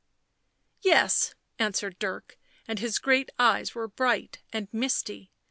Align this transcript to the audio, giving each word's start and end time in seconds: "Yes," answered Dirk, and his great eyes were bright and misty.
"Yes," 0.81 1.35
answered 1.59 1.99
Dirk, 1.99 2.39
and 2.67 2.79
his 2.79 2.97
great 2.97 3.29
eyes 3.37 3.75
were 3.75 3.87
bright 3.87 4.41
and 4.51 4.67
misty. 4.71 5.31